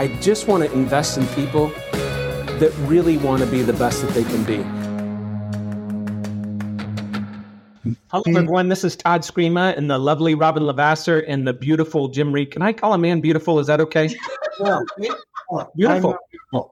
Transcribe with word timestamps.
I 0.00 0.06
just 0.20 0.46
want 0.46 0.62
to 0.62 0.72
invest 0.72 1.18
in 1.18 1.26
people 1.28 1.72
that 2.60 2.72
really 2.82 3.16
want 3.16 3.42
to 3.42 3.48
be 3.48 3.62
the 3.62 3.72
best 3.72 4.00
that 4.02 4.12
they 4.12 4.22
can 4.22 4.44
be. 4.44 4.62
Hello, 8.06 8.22
everyone. 8.28 8.68
This 8.68 8.84
is 8.84 8.94
Todd 8.94 9.22
Scrima 9.22 9.76
and 9.76 9.90
the 9.90 9.98
lovely 9.98 10.36
Robyn 10.36 10.62
LaVassaur 10.62 11.24
and 11.26 11.48
the 11.48 11.52
beautiful 11.52 12.06
Jim 12.06 12.32
Reed. 12.32 12.52
Can 12.52 12.62
I 12.62 12.72
call 12.72 12.94
a 12.94 12.98
man 12.98 13.20
beautiful? 13.20 13.58
Is 13.58 13.66
that 13.66 13.80
okay? 13.80 14.14
Yeah. 14.60 14.80
Beautiful. 15.74 16.16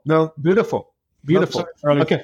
No. 0.05 0.33
Beautiful. 0.41 0.93
Beautiful. 1.25 1.67
sorry. 1.79 2.01
Okay. 2.03 2.23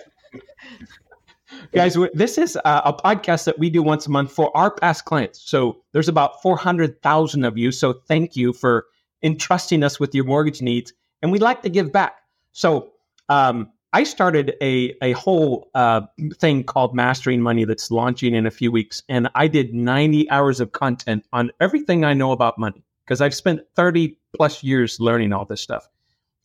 Guys, 1.72 1.96
this 2.14 2.36
is 2.38 2.56
uh, 2.64 2.82
a 2.84 2.92
podcast 2.92 3.44
that 3.44 3.58
we 3.58 3.70
do 3.70 3.82
once 3.82 4.06
a 4.06 4.10
month 4.10 4.32
for 4.32 4.56
our 4.56 4.70
past 4.70 5.04
clients. 5.04 5.40
So 5.40 5.82
there's 5.92 6.08
about 6.08 6.42
400,000 6.42 7.44
of 7.44 7.56
you. 7.56 7.72
So 7.72 7.92
thank 8.06 8.36
you 8.36 8.52
for 8.52 8.86
entrusting 9.22 9.82
us 9.82 10.00
with 10.00 10.14
your 10.14 10.24
mortgage 10.24 10.62
needs. 10.62 10.92
And 11.22 11.30
we'd 11.30 11.42
like 11.42 11.62
to 11.62 11.68
give 11.68 11.92
back. 11.92 12.16
So 12.52 12.92
um, 13.28 13.70
I 13.92 14.04
started 14.04 14.54
a, 14.60 14.94
a 15.02 15.12
whole 15.12 15.70
uh, 15.74 16.02
thing 16.38 16.64
called 16.64 16.94
Mastering 16.94 17.40
Money 17.40 17.64
that's 17.64 17.90
launching 17.90 18.34
in 18.34 18.46
a 18.46 18.50
few 18.50 18.72
weeks. 18.72 19.02
And 19.08 19.28
I 19.34 19.48
did 19.48 19.74
90 19.74 20.30
hours 20.30 20.60
of 20.60 20.72
content 20.72 21.24
on 21.32 21.50
everything 21.60 22.04
I 22.04 22.14
know 22.14 22.32
about 22.32 22.58
money 22.58 22.82
because 23.04 23.20
I've 23.20 23.34
spent 23.34 23.60
30 23.76 24.16
plus 24.34 24.62
years 24.62 24.98
learning 24.98 25.32
all 25.32 25.44
this 25.44 25.60
stuff. 25.60 25.88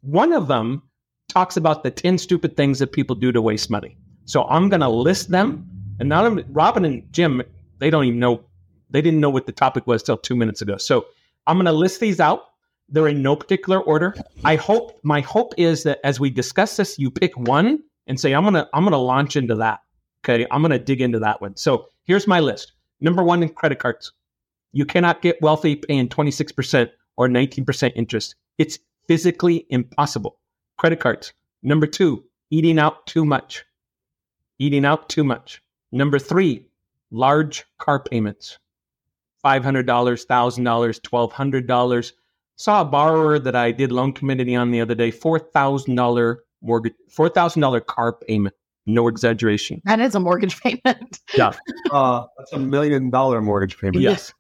One 0.02 0.34
of 0.34 0.48
them 0.48 0.84
talks 1.30 1.58
about 1.58 1.84
the 1.84 1.92
10 1.92 2.18
stupid 2.18 2.56
things 2.58 2.80
that 2.80 2.92
people 2.92 3.16
do 3.16 3.32
to 3.32 3.42
waste 3.42 3.70
money. 3.70 3.98
So 4.26 4.44
I'm 4.46 4.70
going 4.70 4.82
to 4.82 4.90
list 4.90 5.30
them. 5.30 5.68
And 6.00 6.10
now 6.10 6.24
I'm- 6.24 6.44
Robin 6.50 6.86
and 6.86 7.04
Jim, 7.12 7.42
they 7.80 7.90
don't 7.90 8.06
even 8.06 8.20
know, 8.20 8.44
they 8.90 9.02
didn't 9.02 9.20
know 9.20 9.30
what 9.30 9.46
the 9.46 9.52
topic 9.52 9.88
was 9.88 10.04
till 10.04 10.18
two 10.18 10.36
minutes 10.36 10.62
ago. 10.62 10.78
So 10.78 11.08
I'm 11.48 11.56
going 11.58 11.66
to 11.66 11.72
list 11.72 12.00
these 12.00 12.20
out. 12.20 12.44
They're 12.90 13.08
in 13.08 13.22
no 13.22 13.36
particular 13.36 13.82
order. 13.82 14.16
I 14.46 14.56
hope, 14.56 15.00
my 15.04 15.22
hope 15.22 15.54
is 15.58 15.84
that 15.84 16.00
as 16.04 16.20
we 16.20 16.30
discuss 16.30 16.78
this, 16.78 16.98
you 16.98 17.12
pick 17.12 17.38
one 17.38 17.84
and 18.08 18.20
say, 18.20 18.34
I'm 18.34 18.52
to, 18.54 18.68
I'm 18.74 18.86
to 18.90 18.98
launch 18.98 19.36
into 19.36 19.56
that. 19.56 19.80
Okay. 20.24 20.46
I'm 20.52 20.64
to 20.64 20.80
dig 20.80 21.02
into 21.02 21.20
that 21.20 21.42
one. 21.42 21.56
So 21.56 21.88
here's 22.04 22.28
my 22.28 22.40
list. 22.40 22.74
Number 23.00 23.24
one 23.24 23.44
in 23.44 23.50
credit 23.50 23.80
cards. 23.80 24.12
You 24.72 24.86
cannot 24.86 25.22
get 25.22 25.42
wealthy 25.42 25.76
paying 25.76 26.10
26% 26.10 26.90
or 27.16 27.28
19% 27.28 27.92
interest. 27.96 28.36
It's 28.58 28.80
physically 29.08 29.66
impossible. 29.70 30.40
Credit 30.78 31.00
cards. 31.00 31.34
Number 31.64 31.88
two, 31.88 32.24
eating 32.50 32.80
out 32.80 33.08
too 33.08 33.26
much. 33.26 33.66
Eating 34.60 34.86
out 34.86 35.10
too 35.10 35.24
much. 35.24 35.62
Number 35.92 36.20
three, 36.20 36.68
large 37.12 37.66
car 37.78 38.00
payments. 38.02 38.60
$500, 39.44 39.86
$1,000, 39.86 41.02
$1,200. 41.02 42.12
Saw 42.58 42.82
a 42.82 42.86
borrower 42.86 43.40
that 43.40 43.56
I 43.56 43.72
did 43.72 43.92
loan 43.92 44.14
committee 44.14 44.56
on 44.56 44.72
the 44.72 44.82
other 44.82 44.96
day, 44.96 45.12
$4,000 45.12 46.36
mortgage, 46.62 46.94
$4,000 47.16 47.86
car 47.86 48.14
payment. 48.14 48.56
No 48.88 49.08
exaggeration. 49.08 49.82
That 49.86 50.00
is 50.00 50.16
a 50.16 50.20
mortgage 50.20 50.60
payment. 50.64 51.20
Yeah. 51.36 51.54
Uh, 51.92 52.26
that's 52.38 52.54
a 52.54 52.60
million 52.60 53.10
dollar 53.10 53.42
mortgage 53.42 53.78
payment. 53.80 53.98
Yes. 54.02 54.34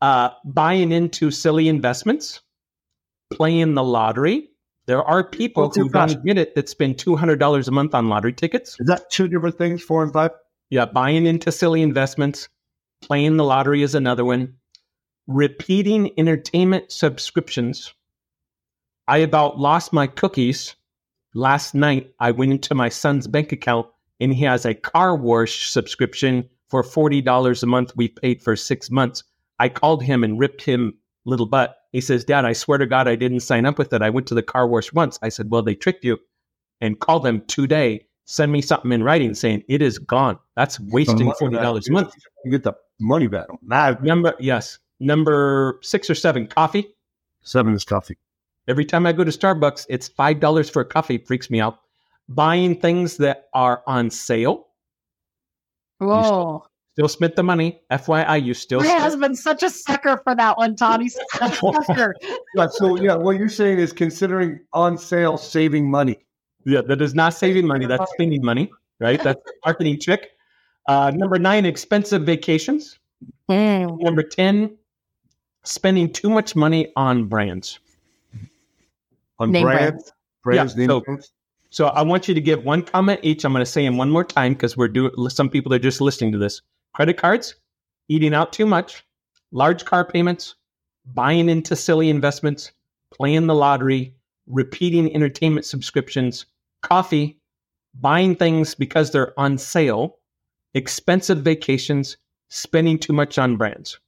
Uh, 0.00 0.30
buying 0.44 0.92
into 0.92 1.30
silly 1.30 1.68
investments, 1.68 2.40
playing 3.32 3.74
the 3.74 3.82
lottery. 3.84 4.48
There 4.86 5.02
are 5.04 5.22
people 5.28 5.64
Well, 5.64 5.70
who 5.70 5.88
don't 5.88 5.92
fast. 5.92 6.24
get 6.24 6.38
it 6.38 6.54
that 6.54 6.68
spend 6.68 6.96
$200 6.96 7.68
a 7.68 7.70
month 7.70 7.94
on 7.94 8.08
lottery 8.08 8.32
tickets. 8.32 8.76
Is 8.80 8.86
that 8.86 9.10
two 9.10 9.28
different 9.28 9.58
things, 9.58 9.82
four 9.82 10.02
and 10.02 10.12
five? 10.12 10.30
Yeah, 10.70 10.86
buying 10.86 11.26
into 11.26 11.52
silly 11.52 11.82
investments, 11.82 12.48
playing 13.02 13.36
the 13.36 13.44
lottery 13.44 13.82
is 13.82 13.94
another 13.94 14.24
one. 14.24 14.54
Repeating 15.32 16.10
entertainment 16.18 16.90
subscriptions. 16.90 17.94
I 19.06 19.18
about 19.18 19.60
lost 19.60 19.92
my 19.92 20.08
cookies 20.08 20.74
last 21.34 21.72
night. 21.72 22.12
I 22.18 22.32
went 22.32 22.50
into 22.50 22.74
my 22.74 22.88
son's 22.88 23.28
bank 23.28 23.52
account 23.52 23.86
and 24.18 24.34
he 24.34 24.42
has 24.42 24.66
a 24.66 24.74
car 24.74 25.14
wash 25.14 25.70
subscription 25.70 26.48
for 26.66 26.82
$40 26.82 27.62
a 27.62 27.66
month 27.66 27.92
we 27.94 28.08
paid 28.08 28.42
for 28.42 28.56
six 28.56 28.90
months. 28.90 29.22
I 29.60 29.68
called 29.68 30.02
him 30.02 30.24
and 30.24 30.36
ripped 30.36 30.62
him 30.62 30.94
little 31.24 31.46
butt. 31.46 31.76
He 31.92 32.00
says, 32.00 32.24
Dad, 32.24 32.44
I 32.44 32.52
swear 32.52 32.78
to 32.78 32.86
God, 32.86 33.06
I 33.06 33.14
didn't 33.14 33.40
sign 33.40 33.66
up 33.66 33.78
with 33.78 33.92
it. 33.92 34.02
I 34.02 34.10
went 34.10 34.26
to 34.26 34.34
the 34.34 34.42
car 34.42 34.66
wash 34.66 34.92
once. 34.92 35.16
I 35.22 35.28
said, 35.28 35.48
Well, 35.48 35.62
they 35.62 35.76
tricked 35.76 36.04
you 36.04 36.18
and 36.80 36.98
call 36.98 37.20
them 37.20 37.42
today. 37.46 38.04
Send 38.24 38.50
me 38.50 38.62
something 38.62 38.90
in 38.90 39.04
writing 39.04 39.34
saying 39.34 39.62
it 39.68 39.80
is 39.80 40.00
gone. 40.00 40.40
That's 40.56 40.80
wasting 40.80 41.32
forty 41.38 41.56
dollars 41.56 41.88
a 41.88 41.92
month. 41.92 42.14
You 42.44 42.50
get 42.50 42.64
the 42.64 42.74
money 42.98 43.28
back. 43.28 43.46
Nah, 43.62 43.94
Number 44.02 44.34
yes, 44.40 44.80
number 45.00 45.78
six 45.82 46.08
or 46.08 46.14
seven, 46.14 46.46
coffee. 46.46 46.86
seven 47.42 47.74
is 47.74 47.84
coffee. 47.84 48.16
Every 48.68 48.84
time 48.84 49.06
I 49.06 49.12
go 49.12 49.24
to 49.24 49.30
Starbucks, 49.30 49.86
it's 49.88 50.08
five 50.08 50.38
dollars 50.40 50.70
for 50.70 50.80
a 50.82 50.84
coffee. 50.84 51.18
Freaks 51.18 51.50
me 51.50 51.60
out. 51.60 51.80
Buying 52.28 52.78
things 52.78 53.16
that 53.16 53.48
are 53.54 53.82
on 53.86 54.10
sale. 54.10 54.68
Whoa. 55.98 56.64
Still 56.94 57.08
spent 57.08 57.36
the 57.36 57.42
money. 57.42 57.80
FYI, 57.90 58.42
you 58.44 58.52
still 58.54 58.80
My 58.80 58.86
spent- 58.86 59.02
husband's 59.02 59.42
such 59.42 59.62
a 59.62 59.70
sucker 59.70 60.20
for 60.24 60.34
that 60.34 60.58
one, 60.58 60.76
Todd. 60.76 61.00
He's 61.00 61.16
such 61.32 61.52
a 61.62 61.82
sucker. 61.84 62.14
Yeah, 62.54 62.66
so 62.70 62.96
yeah, 62.96 63.14
what 63.14 63.36
you're 63.36 63.48
saying 63.48 63.78
is 63.78 63.92
considering 63.92 64.60
on 64.72 64.98
sale 64.98 65.36
saving 65.36 65.90
money. 65.90 66.18
Yeah, 66.64 66.82
that 66.82 67.00
is 67.00 67.14
not 67.14 67.34
saving 67.34 67.66
money. 67.66 67.86
That's 67.86 68.10
spending 68.12 68.44
money, 68.44 68.70
right? 68.98 69.22
That's 69.22 69.40
a 69.46 69.52
marketing 69.66 70.00
trick. 70.00 70.30
Uh, 70.88 71.10
number 71.14 71.38
nine, 71.38 71.64
expensive 71.64 72.22
vacations. 72.22 72.98
Mm. 73.50 74.00
Number 74.00 74.22
10, 74.22 74.76
spending 75.62 76.12
too 76.12 76.30
much 76.30 76.56
money 76.56 76.92
on 76.96 77.24
brands. 77.26 77.78
On 79.38 79.50
Name 79.50 79.64
brands, 79.64 80.12
brands, 80.42 80.74
Yeah, 80.74 80.78
name 80.78 80.88
so- 80.90 81.00
brands. 81.00 81.32
So 81.72 81.86
I 81.86 82.02
want 82.02 82.26
you 82.26 82.34
to 82.34 82.40
give 82.40 82.64
one 82.64 82.82
comment 82.82 83.20
each. 83.22 83.44
I'm 83.44 83.52
going 83.52 83.64
to 83.64 83.70
say 83.70 83.84
them 83.84 83.96
one 83.96 84.10
more 84.10 84.24
time 84.24 84.54
because 84.54 84.76
we're 84.76 84.88
doing 84.88 85.12
some 85.30 85.48
people 85.48 85.72
are 85.72 85.78
just 85.78 86.00
listening 86.00 86.32
to 86.32 86.38
this. 86.38 86.62
Credit 86.94 87.16
cards, 87.16 87.54
eating 88.08 88.34
out 88.34 88.52
too 88.52 88.66
much, 88.66 89.04
large 89.52 89.84
car 89.84 90.04
payments, 90.04 90.56
buying 91.14 91.48
into 91.48 91.76
silly 91.76 92.10
investments, 92.10 92.72
playing 93.14 93.46
the 93.46 93.54
lottery, 93.54 94.12
repeating 94.48 95.14
entertainment 95.14 95.64
subscriptions, 95.64 96.44
coffee, 96.82 97.38
buying 98.00 98.34
things 98.34 98.74
because 98.74 99.12
they're 99.12 99.38
on 99.38 99.56
sale, 99.56 100.18
expensive 100.74 101.38
vacations, 101.38 102.16
spending 102.48 102.98
too 102.98 103.12
much 103.12 103.38
on 103.38 103.56
brands. 103.56 104.00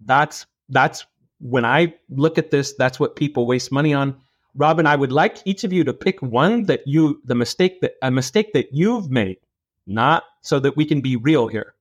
That's 0.00 0.46
that's 0.72 1.04
when 1.38 1.64
I 1.64 1.94
look 2.08 2.38
at 2.38 2.50
this, 2.50 2.72
that's 2.72 2.98
what 2.98 3.14
people 3.14 3.46
waste 3.46 3.70
money 3.70 3.94
on. 3.94 4.16
Robyn, 4.54 4.86
I 4.86 4.96
would 4.96 5.12
like 5.12 5.38
each 5.44 5.64
of 5.64 5.72
you 5.72 5.84
to 5.84 5.92
pick 5.92 6.20
one 6.20 6.64
that 6.64 6.86
you, 6.86 7.20
the 7.24 7.34
mistake 7.34 7.80
that 7.80 7.94
a 8.02 8.10
mistake 8.10 8.52
that 8.54 8.72
you've 8.72 9.10
made, 9.10 9.38
not 9.86 10.24
so 10.40 10.58
that 10.60 10.76
we 10.76 10.84
can 10.84 11.00
be 11.00 11.16
real 11.16 11.48
here. 11.48 11.74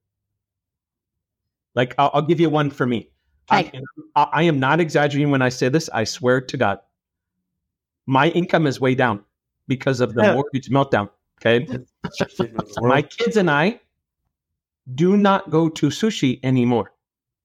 Like 1.73 1.95
I'll, 1.97 2.11
I'll 2.13 2.21
give 2.21 2.39
you 2.39 2.49
one 2.49 2.69
for 2.69 2.85
me. 2.85 3.09
I, 3.49 3.71
I, 4.15 4.23
I 4.31 4.43
am 4.43 4.59
not 4.59 4.79
exaggerating 4.79 5.31
when 5.31 5.41
I 5.41 5.49
say 5.49 5.69
this. 5.69 5.89
I 5.93 6.03
swear 6.05 6.41
to 6.41 6.57
God, 6.57 6.79
my 8.05 8.29
income 8.29 8.67
is 8.67 8.79
way 8.79 8.95
down 8.95 9.23
because 9.67 9.99
of 9.99 10.13
the 10.13 10.31
oh. 10.31 10.33
mortgage 10.35 10.69
meltdown. 10.69 11.09
Okay, 11.39 11.67
my 12.81 13.01
kids 13.01 13.35
and 13.35 13.49
I 13.49 13.81
do 14.95 15.17
not 15.17 15.49
go 15.49 15.69
to 15.69 15.87
sushi 15.87 16.39
anymore 16.43 16.91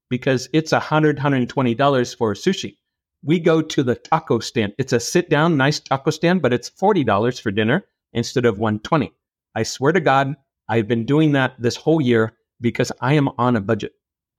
because 0.09 0.49
it's 0.53 0.73
a 0.73 0.81
hundred, 0.81 1.19
hundred 1.19 1.39
and 1.39 1.49
twenty 1.49 1.75
dollars 1.75 2.15
for 2.15 2.35
sushi. 2.35 2.77
We 3.23 3.41
go 3.41 3.61
to 3.63 3.83
the 3.83 3.95
taco 3.97 4.39
stand. 4.39 4.75
It's 4.79 4.93
a 4.93 5.01
sit 5.01 5.29
down, 5.31 5.57
nice 5.57 5.81
taco 5.81 6.11
stand, 6.11 6.43
but 6.43 6.53
it's 6.53 6.69
forty 6.69 7.05
dollars 7.05 7.39
for 7.39 7.51
dinner 7.51 7.85
instead 8.13 8.45
of 8.45 8.59
one 8.59 8.79
twenty. 8.81 9.13
I 9.55 9.63
swear 9.63 9.93
to 9.93 10.01
God, 10.01 10.37
I've 10.69 10.89
been 10.89 11.07
doing 11.07 11.33
that 11.33 11.55
this 11.59 11.77
whole 11.77 12.01
year 12.01 12.35
because 12.61 12.93
I 13.01 13.15
am 13.15 13.29
on 13.39 13.57
a 13.57 13.61
budget. 13.61 13.95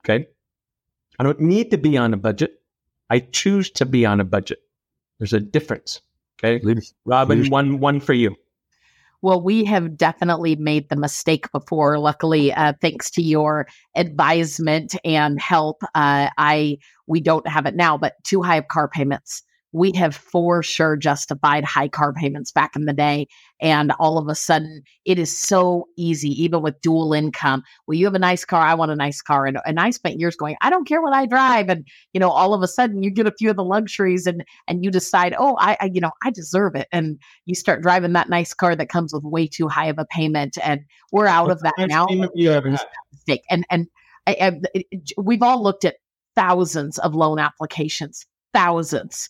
Okay, 0.05 0.28
I 1.19 1.23
don't 1.23 1.39
need 1.39 1.72
to 1.72 1.78
be 1.78 1.97
on 1.97 2.13
a 2.13 2.17
budget. 2.17 2.61
I 3.09 3.19
choose 3.19 3.69
to 3.72 3.85
be 3.85 4.05
on 4.05 4.19
a 4.19 4.25
budget. 4.25 4.59
There's 5.19 5.34
a 5.34 5.39
difference. 5.39 6.02
Okay, 6.40 6.61
Robyn, 7.05 7.37
Leadership. 7.40 7.52
one 7.52 7.79
one 7.79 7.99
for 7.99 8.14
you. 8.14 8.35
Well, 9.22 9.41
we 9.41 9.66
have 9.66 9.97
definitely 9.97 10.55
made 10.55 10.90
the 10.90 10.96
mistake 10.96 11.52
before. 11.52 11.97
Luckily, 11.97 12.53
uh, 12.53 12.73
thanks 12.81 13.09
to 13.11 13.22
your 13.22 13.67
advisement 13.96 14.96
and 15.03 15.41
help, 15.41 15.81
uh, 15.96 16.29
I 16.37 16.78
we 17.08 17.19
don't 17.22 17.47
have 17.47 17.66
it 17.66 17.75
now. 17.75 17.97
But 17.97 18.23
too 18.23 18.41
high 18.43 18.58
of 18.58 18.67
car 18.67 18.87
payments. 18.87 19.43
We 19.78 19.91
have 19.94 20.16
for 20.16 20.64
sure 20.64 20.96
justified 20.96 21.64
high 21.64 21.88
car 21.88 22.14
payments 22.14 22.52
back 22.52 22.76
in 22.76 22.85
the 22.85 22.94
day, 22.94 23.28
and 23.62 23.91
all 24.00 24.18
of 24.18 24.28
a 24.28 24.35
sudden, 24.35 24.82
it 25.06 25.20
is 25.20 25.35
so 25.35 25.88
easy, 25.97 26.29
even 26.41 26.62
with 26.62 26.82
dual 26.82 27.14
income. 27.14 27.64
Well, 27.88 27.96
you 27.96 28.06
have 28.06 28.16
a 28.16 28.20
nice 28.20 28.46
car, 28.46 28.62
I 28.62 28.74
want 28.74 28.91
a 28.91 28.96
nice 28.96 29.22
car, 29.22 29.46
and 29.46 29.59
and 29.66 29.79
I 29.79 29.91
spent 29.91 30.20
years 30.20 30.35
going, 30.35 30.56
I 30.62 30.70
don't 30.70 30.88
care 30.88 31.02
what 31.02 31.14
I 31.14 31.26
drive, 31.26 31.70
and 31.70 31.88
you 32.14 32.20
know, 32.20 32.29
all 32.29 32.53
of 32.53 32.62
a 32.62 32.68
sudden, 32.68 33.03
you 33.03 33.12
get 33.12 33.28
a 33.28 33.34
few 33.38 33.50
of 33.50 33.56
the 33.56 33.64
luxuries, 33.64 34.28
and 34.28 34.44
and 34.68 34.84
you 34.84 34.91
decide, 34.91 35.35
oh, 35.38 35.58
I, 35.59 35.78
I 35.79 35.91
you 35.94 36.02
know, 36.02 36.12
I 36.24 36.32
deserve 36.32 36.76
it, 36.76 36.88
and 36.91 37.20
you 37.46 37.56
start 37.56 37.82
driving 37.82 38.14
that 38.14 38.29
nice 38.29 38.53
car 38.53 38.76
that 38.76 38.90
comes 38.90 39.14
with 39.14 39.24
way 39.24 39.47
too 39.47 39.68
high 39.68 39.88
of 39.88 39.97
a 39.97 40.06
payment 40.06 40.58
and 40.64 40.82
we're 41.12 41.28
out 41.28 41.52
of 41.52 41.62
that 41.62 41.74
now 41.78 42.08
You 42.34 42.52
ever 42.52 42.70
had? 42.70 42.82
mistake 43.12 43.44
and 43.50 43.66
and 43.70 43.88
I, 44.26 44.59
I, 44.76 44.84
we've 45.18 45.41
all 45.41 45.64
looked 45.64 45.85
at 45.85 45.96
thousands 46.35 46.97
of 47.00 47.16
loan 47.16 47.40
applications 47.40 48.26
thousands 48.53 49.29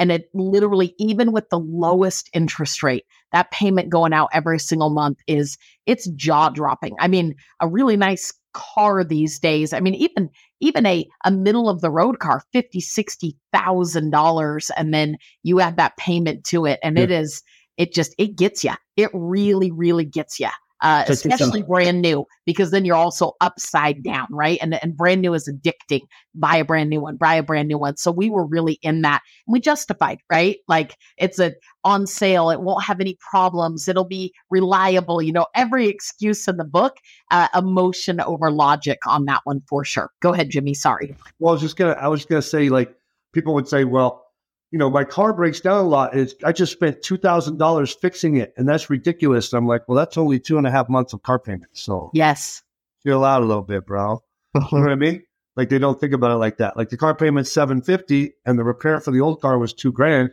And 0.00 0.10
it 0.10 0.28
literally, 0.34 0.94
even 0.98 1.30
with 1.30 1.48
the 1.50 1.60
lowest 1.60 2.28
interest 2.32 2.82
rate, 2.82 3.04
that 3.32 3.52
payment 3.52 3.90
going 3.90 4.12
out 4.12 4.30
every 4.32 4.58
single 4.58 4.90
month 4.90 5.18
is 5.28 5.58
it's 5.86 6.08
jaw 6.16 6.48
dropping. 6.48 6.96
I 6.98 7.06
mean, 7.06 7.36
a 7.60 7.68
really 7.68 7.96
nice 7.96 8.32
car 8.52 9.04
these 9.04 9.38
days. 9.38 9.72
I 9.72 9.78
mean, 9.78 9.94
even 9.94 10.30
even 10.60 10.86
a 10.86 11.06
a 11.24 11.30
middle 11.30 11.68
of 11.68 11.82
the 11.82 11.90
road 11.90 12.18
car, 12.18 12.42
fifty, 12.52 12.80
sixty 12.80 13.36
thousand 13.52 14.10
dollars, 14.10 14.70
and 14.76 14.92
then 14.92 15.16
you 15.44 15.60
add 15.60 15.76
that 15.76 15.96
payment 15.98 16.42
to 16.46 16.66
it, 16.66 16.80
and 16.82 16.98
Yeah. 16.98 17.04
it 17.04 17.10
is 17.12 17.42
it 17.76 17.94
just 17.94 18.14
it 18.18 18.36
gets 18.36 18.64
you. 18.64 18.72
It 18.96 19.10
really, 19.14 19.70
really 19.70 20.04
gets 20.04 20.40
you. 20.40 20.48
Uh, 20.82 21.04
So 21.04 21.12
it's 21.12 21.22
just 21.22 21.24
a- 21.24 21.34
especially 21.34 21.62
brand 21.62 22.00
new, 22.00 22.24
because 22.46 22.70
then 22.70 22.84
you're 22.84 22.96
also 22.96 23.32
upside 23.40 24.02
down, 24.02 24.26
right? 24.30 24.58
And 24.62 24.82
and 24.82 24.96
brand 24.96 25.20
new 25.20 25.34
is 25.34 25.48
addicting. 25.48 26.02
Buy 26.34 26.56
a 26.56 26.64
brand 26.64 26.90
new 26.90 27.00
one, 27.00 27.16
buy 27.16 27.34
a 27.34 27.42
brand 27.42 27.68
new 27.68 27.78
one. 27.78 27.96
So 27.96 28.10
we 28.10 28.30
were 28.30 28.46
really 28.46 28.78
in 28.82 29.02
that. 29.02 29.22
And 29.46 29.52
we 29.52 29.60
justified, 29.60 30.18
right? 30.30 30.58
Like 30.68 30.96
it's 31.18 31.38
a 31.38 31.52
on 31.84 32.06
sale. 32.06 32.50
It 32.50 32.60
won't 32.60 32.84
have 32.84 33.00
any 33.00 33.16
problems. 33.30 33.88
It'll 33.88 34.04
be 34.04 34.32
reliable. 34.50 35.20
You 35.22 35.32
know, 35.32 35.46
every 35.54 35.88
excuse 35.88 36.46
in 36.48 36.56
the 36.56 36.64
book, 36.64 36.96
uh, 37.30 37.48
emotion 37.54 38.20
over 38.20 38.50
logic 38.50 38.98
on 39.06 39.24
that 39.26 39.40
one 39.44 39.62
for 39.68 39.84
sure. 39.84 40.10
Go 40.20 40.32
ahead, 40.32 40.50
Jimmy. 40.50 40.74
Sorry. 40.74 41.14
Well, 41.38 41.50
I 41.50 41.52
was 41.52 41.62
just 41.62 41.76
gonna, 41.76 41.92
I 41.92 42.08
was 42.08 42.20
just 42.20 42.28
gonna 42.28 42.42
say, 42.42 42.68
like, 42.68 42.94
people 43.32 43.54
would 43.54 43.68
say, 43.68 43.84
well, 43.84 44.26
you 44.70 44.78
know, 44.78 44.88
my 44.90 45.04
car 45.04 45.32
breaks 45.32 45.60
down 45.60 45.84
a 45.84 45.88
lot. 45.88 46.16
It's, 46.16 46.34
I 46.44 46.52
just 46.52 46.72
spent 46.72 47.02
two 47.02 47.16
thousand 47.16 47.58
dollars 47.58 47.92
fixing 47.94 48.36
it, 48.36 48.52
and 48.56 48.68
that's 48.68 48.88
ridiculous. 48.90 49.52
And 49.52 49.58
I'm 49.58 49.66
like, 49.66 49.88
well, 49.88 49.96
that's 49.96 50.16
only 50.16 50.38
two 50.38 50.58
and 50.58 50.66
a 50.66 50.70
half 50.70 50.88
months 50.88 51.12
of 51.12 51.22
car 51.22 51.38
payments. 51.38 51.80
So 51.82 52.10
Yes. 52.14 52.62
chill 53.04 53.24
out 53.24 53.42
a 53.42 53.46
little 53.46 53.62
bit, 53.62 53.86
bro. 53.86 54.22
you 54.54 54.60
know 54.60 54.80
what 54.80 54.90
I 54.90 54.94
mean? 54.94 55.22
Like 55.56 55.68
they 55.68 55.78
don't 55.78 56.00
think 56.00 56.12
about 56.12 56.30
it 56.30 56.36
like 56.36 56.58
that. 56.58 56.76
Like 56.76 56.88
the 56.90 56.96
car 56.96 57.14
payment's 57.14 57.50
seven 57.52 57.82
fifty, 57.82 58.32
and 58.46 58.58
the 58.58 58.64
repair 58.64 59.00
for 59.00 59.10
the 59.10 59.20
old 59.20 59.40
car 59.40 59.58
was 59.58 59.72
two 59.74 59.92
grand. 59.92 60.30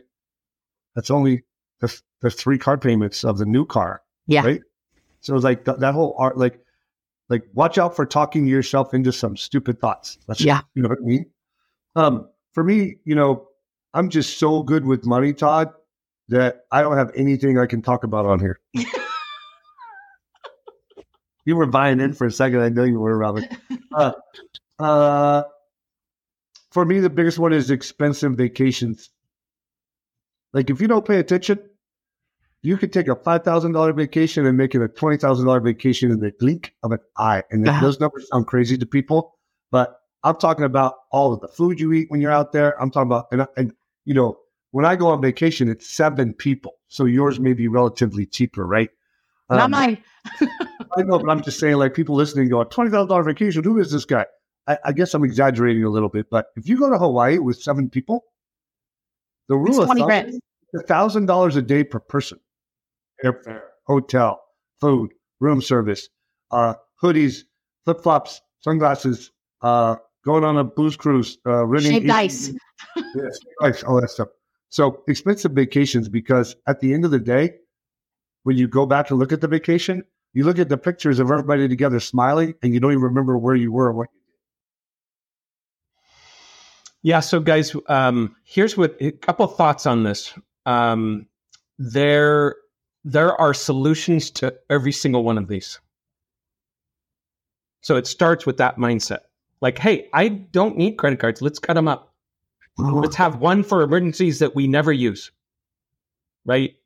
That's 0.94 1.10
only 1.10 1.44
the, 1.80 2.00
the 2.22 2.30
three 2.30 2.58
car 2.58 2.78
payments 2.78 3.24
of 3.24 3.38
the 3.38 3.46
new 3.46 3.64
car. 3.66 4.02
Yeah. 4.26 4.44
Right. 4.44 4.60
So 5.20 5.34
it's 5.34 5.44
like 5.44 5.64
th- 5.64 5.78
that 5.78 5.94
whole 5.94 6.14
art, 6.18 6.38
like, 6.38 6.60
like 7.28 7.42
watch 7.54 7.76
out 7.78 7.94
for 7.96 8.06
talking 8.06 8.46
yourself 8.46 8.94
into 8.94 9.12
some 9.12 9.36
stupid 9.36 9.80
thoughts. 9.80 10.18
That's, 10.28 10.40
Yeah. 10.40 10.60
You 10.74 10.82
know 10.82 10.88
what 10.90 10.98
I 10.98 11.04
mean? 11.04 11.26
Um, 11.96 12.28
for 12.52 12.62
me, 12.64 12.96
you 13.04 13.14
know, 13.14 13.47
I'm 13.98 14.10
just 14.10 14.38
so 14.38 14.62
good 14.62 14.84
with 14.84 15.04
money, 15.04 15.32
Todd, 15.32 15.72
that 16.28 16.60
I 16.70 16.82
don't 16.82 16.96
have 16.96 17.10
anything 17.16 17.58
I 17.58 17.66
can 17.66 17.82
talk 17.82 18.04
about 18.04 18.26
on 18.26 18.38
here. 18.38 18.60
you 21.44 21.56
were 21.56 21.66
buying 21.66 21.98
in 21.98 22.12
for 22.12 22.28
a 22.28 22.30
second. 22.30 22.60
I 22.60 22.68
know 22.68 22.84
you 22.84 23.00
were, 23.00 23.18
Robert. 23.18 23.46
Uh, 23.92 24.12
uh, 24.78 25.42
for 26.70 26.84
me, 26.84 27.00
the 27.00 27.10
biggest 27.10 27.40
one 27.40 27.52
is 27.52 27.72
expensive 27.72 28.36
vacations. 28.36 29.10
Like 30.52 30.70
if 30.70 30.80
you 30.80 30.86
don't 30.86 31.04
pay 31.04 31.18
attention, 31.18 31.58
you 32.62 32.76
could 32.76 32.92
take 32.92 33.08
a 33.08 33.16
five 33.16 33.42
thousand 33.42 33.72
dollar 33.72 33.92
vacation 33.92 34.46
and 34.46 34.56
make 34.56 34.76
it 34.76 34.80
a 34.82 34.86
twenty 34.86 35.16
thousand 35.16 35.46
dollar 35.46 35.58
vacation 35.58 36.12
in 36.12 36.20
the 36.20 36.32
blink 36.38 36.72
of 36.84 36.92
an 36.92 37.00
eye. 37.16 37.42
And 37.50 37.66
Yeah. 37.66 37.80
those 37.80 37.98
numbers 37.98 38.28
sound 38.30 38.46
crazy 38.46 38.78
to 38.78 38.86
people, 38.86 39.36
but 39.72 39.96
I'm 40.22 40.36
talking 40.36 40.64
about 40.64 40.94
all 41.10 41.32
of 41.32 41.40
the 41.40 41.48
food 41.48 41.80
you 41.80 41.92
eat 41.92 42.10
when 42.12 42.20
you're 42.20 42.30
out 42.30 42.52
there. 42.52 42.80
I'm 42.80 42.92
talking 42.92 43.08
about 43.08 43.26
and, 43.32 43.44
and 43.56 43.72
you 44.08 44.14
know 44.14 44.38
when 44.70 44.86
I 44.86 44.96
go 44.96 45.08
on 45.08 45.20
vacation, 45.20 45.68
it's 45.68 45.88
seven 45.88 46.32
people, 46.32 46.72
so 46.88 47.04
yours 47.04 47.38
may 47.38 47.52
be 47.52 47.68
relatively 47.68 48.24
cheaper, 48.24 48.66
right? 48.66 48.88
Not 49.50 49.64
Um, 49.64 49.70
mine. 49.72 49.98
I 50.40 51.02
know, 51.02 51.18
but 51.18 51.28
I'm 51.28 51.42
just 51.42 51.58
saying, 51.60 51.76
like 51.76 51.92
people 51.94 52.14
listening 52.16 52.48
go, 52.48 52.64
twenty 52.64 52.90
thousand 52.90 53.08
dollar 53.08 53.22
vacation. 53.22 53.62
Who 53.64 53.78
is 53.78 53.92
this 53.92 54.06
guy? 54.06 54.24
I, 54.66 54.78
I 54.86 54.92
guess 54.92 55.12
I'm 55.12 55.24
exaggerating 55.24 55.84
a 55.84 55.90
little 55.90 56.08
bit, 56.08 56.26
but 56.30 56.46
if 56.56 56.66
you 56.66 56.78
go 56.78 56.90
to 56.90 56.98
Hawaii 56.98 57.38
with 57.38 57.60
seven 57.60 57.90
people, 57.90 58.24
the 59.48 59.58
It's 59.58 59.68
rule 59.76 59.82
of 59.82 59.88
20 59.88 60.00
thumb 60.00 60.10
is 60.72 60.82
thousand 60.86 61.26
dollars 61.26 61.56
a 61.56 61.62
day 61.62 61.84
per 61.84 61.98
person. 62.00 62.40
Airfare, 63.22 63.60
hotel, 63.86 64.40
food, 64.80 65.10
room 65.40 65.60
service, 65.60 66.08
uh, 66.50 66.74
hoodies, 67.02 67.40
flip 67.84 68.02
flops, 68.02 68.40
sunglasses, 68.60 69.32
uh, 69.60 69.96
going 70.24 70.44
on 70.44 70.56
a 70.58 70.64
booze 70.64 70.96
cruise, 70.96 71.38
uh, 71.46 71.64
renting 71.66 71.92
Shaved 71.92 72.10
ice. 72.10 72.52
yes, 72.96 73.38
ice, 73.62 73.82
all 73.82 74.00
that 74.00 74.10
stuff. 74.10 74.28
So 74.70 75.02
expensive 75.08 75.52
vacations 75.52 76.08
because 76.08 76.54
at 76.66 76.80
the 76.80 76.92
end 76.92 77.04
of 77.04 77.10
the 77.10 77.18
day, 77.18 77.54
when 78.42 78.56
you 78.56 78.68
go 78.68 78.86
back 78.86 79.06
to 79.08 79.14
look 79.14 79.32
at 79.32 79.40
the 79.40 79.48
vacation, 79.48 80.04
you 80.32 80.44
look 80.44 80.58
at 80.58 80.68
the 80.68 80.76
pictures 80.76 81.18
of 81.18 81.30
everybody 81.30 81.68
together 81.68 82.00
smiling, 82.00 82.54
and 82.62 82.74
you 82.74 82.80
don't 82.80 82.92
even 82.92 83.02
remember 83.02 83.38
where 83.38 83.54
you 83.54 83.72
were. 83.72 83.86
or 83.86 83.92
What 83.92 84.08
you 84.12 84.20
did. 84.20 84.34
Yeah. 87.02 87.20
So, 87.20 87.40
guys, 87.40 87.74
um, 87.88 88.36
here's 88.44 88.76
what 88.76 88.96
a 89.00 89.12
couple 89.12 89.46
thoughts 89.46 89.86
on 89.86 90.02
this. 90.02 90.34
Um, 90.66 91.26
there, 91.78 92.56
there 93.04 93.34
are 93.40 93.54
solutions 93.54 94.30
to 94.32 94.54
every 94.68 94.92
single 94.92 95.24
one 95.24 95.38
of 95.38 95.48
these. 95.48 95.80
So 97.80 97.96
it 97.96 98.06
starts 98.06 98.44
with 98.44 98.56
that 98.58 98.76
mindset. 98.76 99.20
Like, 99.60 99.78
hey, 99.78 100.08
I 100.12 100.28
don't 100.28 100.76
need 100.76 100.96
credit 100.98 101.18
cards. 101.18 101.42
Let's 101.42 101.58
cut 101.58 101.74
them 101.74 101.88
up. 101.88 102.14
Let's 102.76 103.16
have 103.16 103.36
one 103.40 103.64
for 103.64 103.82
emergencies 103.82 104.38
that 104.38 104.54
we 104.54 104.68
never 104.68 104.92
use. 104.92 105.32
Right. 106.44 106.76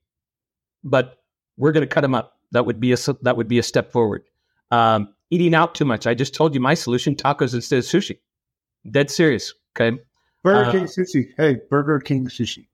But 0.83 1.23
we're 1.57 1.73
going 1.73 1.87
to 1.87 1.93
cut 1.95 2.01
them 2.01 2.15
up. 2.15 2.39
That 2.53 2.67
would 2.67 2.81
be 2.81 2.93
a 2.93 2.97
that 3.23 3.37
would 3.37 3.49
be 3.49 3.59
a 3.59 3.63
step 3.63 3.93
forward. 3.93 4.25
Um, 4.71 5.15
eating 5.31 5.55
out 5.55 5.75
too 5.75 5.85
much. 5.85 6.07
I 6.07 6.15
just 6.15 6.35
told 6.35 6.55
you 6.55 6.61
my 6.61 6.75
solution: 6.75 7.15
tacos 7.15 7.55
instead 7.55 7.79
of 7.79 7.85
sushi. 7.85 8.19
Dead 8.91 9.11
serious. 9.11 9.53
Okay. 9.77 9.99
Burger 10.43 10.69
Uh, 10.69 10.73
King 10.73 10.85
sushi. 10.85 11.29
Hey, 11.37 11.59
Burger 11.71 12.01
King 12.01 12.27
sushi. 12.27 12.67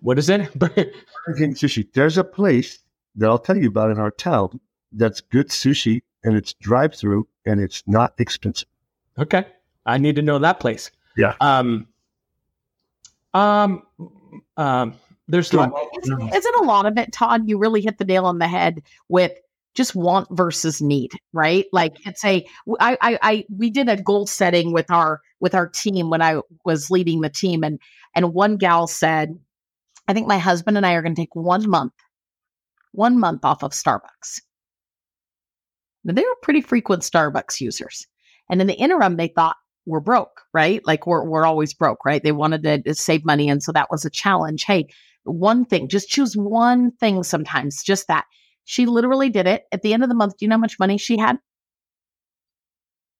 What 0.00 0.18
is 0.18 0.28
it? 0.28 0.52
Burger 0.58 0.90
King 1.36 1.54
sushi. 1.54 1.86
There's 1.92 2.18
a 2.18 2.24
place 2.24 2.80
that 3.16 3.28
I'll 3.28 3.38
tell 3.38 3.56
you 3.56 3.68
about 3.68 3.90
in 3.90 3.98
our 3.98 4.10
town 4.10 4.60
that's 4.92 5.20
good 5.20 5.48
sushi, 5.48 6.02
and 6.24 6.36
it's 6.36 6.54
drive 6.54 6.94
through, 6.94 7.28
and 7.46 7.60
it's 7.60 7.82
not 7.86 8.14
expensive. 8.18 8.68
Okay. 9.18 9.46
I 9.86 9.98
need 9.98 10.16
to 10.16 10.22
know 10.22 10.38
that 10.38 10.60
place. 10.60 10.90
Yeah. 11.16 11.34
Um. 11.40 11.86
Um. 13.34 13.82
Um. 14.56 14.94
There's 15.28 15.50
Go 15.50 15.58
lot, 15.58 15.72
Isn't, 16.02 16.34
isn't 16.34 16.54
a 16.56 16.64
lot 16.64 16.86
of 16.86 16.96
it, 16.96 17.12
Todd? 17.12 17.48
You 17.48 17.58
really 17.58 17.82
hit 17.82 17.98
the 17.98 18.04
nail 18.04 18.24
on 18.24 18.38
the 18.38 18.48
head 18.48 18.82
with 19.08 19.32
just 19.74 19.94
want 19.94 20.26
versus 20.30 20.80
need, 20.80 21.12
right? 21.32 21.66
Like 21.70 22.04
it's 22.06 22.24
a, 22.24 22.46
I, 22.80 22.96
I, 23.00 23.18
I, 23.22 23.44
we 23.54 23.70
did 23.70 23.88
a 23.88 24.00
goal 24.02 24.26
setting 24.26 24.72
with 24.72 24.90
our 24.90 25.20
with 25.38 25.54
our 25.54 25.68
team 25.68 26.10
when 26.10 26.22
I 26.22 26.40
was 26.64 26.90
leading 26.90 27.20
the 27.20 27.28
team, 27.28 27.62
and 27.62 27.78
and 28.14 28.32
one 28.32 28.56
gal 28.56 28.86
said, 28.86 29.38
I 30.08 30.14
think 30.14 30.26
my 30.26 30.38
husband 30.38 30.76
and 30.76 30.86
I 30.86 30.94
are 30.94 31.02
going 31.02 31.14
to 31.14 31.20
take 31.20 31.36
one 31.36 31.68
month, 31.68 31.92
one 32.92 33.20
month 33.20 33.44
off 33.44 33.62
of 33.62 33.72
Starbucks. 33.72 34.40
Now, 36.04 36.14
they 36.14 36.22
were 36.22 36.36
pretty 36.42 36.62
frequent 36.62 37.02
Starbucks 37.02 37.60
users, 37.60 38.06
and 38.48 38.60
in 38.60 38.66
the 38.66 38.74
interim, 38.74 39.16
they 39.16 39.28
thought 39.28 39.56
we're 39.86 40.00
broke, 40.00 40.42
right? 40.52 40.84
Like 40.86 41.06
we're 41.06 41.24
we're 41.24 41.46
always 41.46 41.72
broke, 41.74 42.04
right? 42.04 42.22
They 42.22 42.32
wanted 42.32 42.84
to 42.84 42.94
save 42.94 43.24
money, 43.24 43.48
and 43.48 43.62
so 43.62 43.72
that 43.72 43.90
was 43.90 44.04
a 44.04 44.10
challenge. 44.10 44.64
Hey, 44.64 44.88
one 45.24 45.64
thing, 45.64 45.88
just 45.88 46.08
choose 46.08 46.36
one 46.36 46.92
thing 46.92 47.22
sometimes, 47.22 47.82
just 47.82 48.08
that. 48.08 48.24
She 48.64 48.84
literally 48.84 49.30
did 49.30 49.46
it. 49.46 49.64
At 49.72 49.82
the 49.82 49.94
end 49.94 50.02
of 50.02 50.10
the 50.10 50.14
month, 50.14 50.36
do 50.36 50.44
you 50.44 50.48
know 50.48 50.56
how 50.56 50.60
much 50.60 50.78
money 50.78 50.98
she 50.98 51.16
had? 51.16 51.38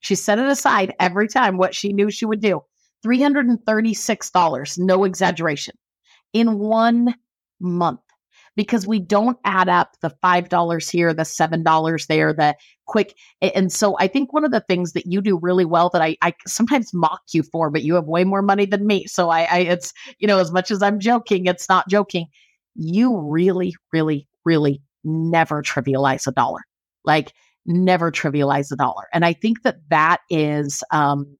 She 0.00 0.14
set 0.14 0.38
it 0.38 0.46
aside 0.46 0.94
every 1.00 1.26
time 1.26 1.56
what 1.56 1.74
she 1.74 1.92
knew 1.92 2.10
she 2.10 2.26
would 2.26 2.40
do. 2.40 2.60
$336, 3.04 4.78
no 4.78 5.04
exaggeration, 5.04 5.74
in 6.32 6.58
one 6.58 7.14
month. 7.60 8.00
Because 8.58 8.88
we 8.88 8.98
don't 8.98 9.38
add 9.44 9.68
up 9.68 9.96
the 10.02 10.10
$5 10.22 10.90
here, 10.90 11.14
the 11.14 11.22
$7 11.22 12.06
there, 12.08 12.32
the 12.32 12.56
quick. 12.86 13.16
And 13.40 13.72
so 13.72 13.96
I 14.00 14.08
think 14.08 14.32
one 14.32 14.44
of 14.44 14.50
the 14.50 14.64
things 14.68 14.94
that 14.94 15.06
you 15.06 15.20
do 15.20 15.38
really 15.40 15.64
well 15.64 15.90
that 15.90 16.02
I, 16.02 16.16
I 16.22 16.34
sometimes 16.44 16.92
mock 16.92 17.20
you 17.32 17.44
for, 17.44 17.70
but 17.70 17.84
you 17.84 17.94
have 17.94 18.06
way 18.06 18.24
more 18.24 18.42
money 18.42 18.66
than 18.66 18.84
me. 18.84 19.06
So 19.06 19.30
I, 19.30 19.42
I, 19.42 19.58
it's, 19.60 19.92
you 20.18 20.26
know, 20.26 20.38
as 20.38 20.50
much 20.50 20.72
as 20.72 20.82
I'm 20.82 20.98
joking, 20.98 21.46
it's 21.46 21.68
not 21.68 21.88
joking. 21.88 22.26
You 22.74 23.16
really, 23.20 23.76
really, 23.92 24.26
really 24.44 24.82
never 25.04 25.62
trivialize 25.62 26.26
a 26.26 26.32
dollar. 26.32 26.62
Like 27.04 27.32
never 27.64 28.10
trivialize 28.10 28.72
a 28.72 28.76
dollar. 28.76 29.04
And 29.12 29.24
I 29.24 29.34
think 29.34 29.62
that 29.62 29.76
that 29.90 30.18
is 30.30 30.82
um, 30.90 31.36